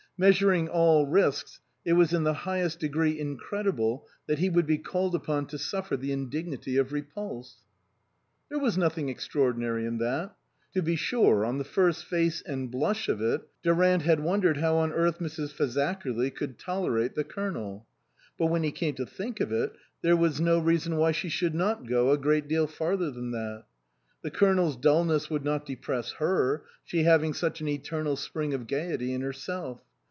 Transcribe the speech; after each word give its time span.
Measuring 0.23 0.69
all 0.69 1.07
risks, 1.07 1.59
it 1.83 1.93
was 1.93 2.13
in 2.13 2.23
the 2.25 2.33
highest 2.45 2.77
degree 2.79 3.19
incredible 3.19 4.05
that 4.27 4.37
he 4.37 4.51
would 4.51 4.67
be 4.67 4.77
called 4.77 5.15
upon 5.15 5.47
to 5.47 5.57
suffer 5.57 5.97
the 5.97 6.11
indignity 6.11 6.77
of 6.77 6.93
repulse. 6.93 7.63
There 8.47 8.59
was 8.59 8.77
nothing 8.77 9.09
extraordinary 9.09 9.83
in 9.83 9.97
that. 9.97 10.35
To 10.75 10.83
be 10.83 10.95
sure, 10.95 11.43
on 11.43 11.57
the 11.57 11.63
first 11.63 12.05
face 12.05 12.43
and 12.43 12.69
blush 12.69 13.09
of 13.09 13.19
it, 13.19 13.41
Durant 13.63 14.03
had 14.03 14.19
wondered 14.19 14.57
how 14.57 14.75
on 14.75 14.91
earth 14.93 15.17
Mrs. 15.17 15.53
Fazakerly 15.53 16.29
could 16.35 16.59
tolerate 16.59 17.15
the 17.15 17.23
Colonel; 17.23 17.87
but 18.37 18.45
when 18.45 18.61
he 18.61 18.71
came 18.71 18.93
to 18.97 19.07
think 19.07 19.39
of 19.39 19.51
it, 19.51 19.73
there 20.03 20.15
was 20.15 20.39
no 20.39 20.59
reason 20.59 20.97
why 20.97 21.11
she 21.13 21.29
should 21.29 21.55
not 21.55 21.87
go 21.87 22.11
a 22.11 22.17
great 22.19 22.47
deal 22.47 22.67
farther 22.67 23.09
than 23.09 23.31
that. 23.31 23.63
The 24.21 24.29
Colonel's 24.29 24.75
dulness 24.77 25.31
would 25.31 25.43
not 25.43 25.65
depress 25.65 26.11
her, 26.19 26.61
she 26.83 27.05
having 27.05 27.33
such 27.33 27.59
an 27.61 27.67
eternal 27.67 28.15
spring 28.15 28.53
of 28.53 28.67
gaiety 28.67 29.13
in 29.15 29.21
herself. 29.21 29.81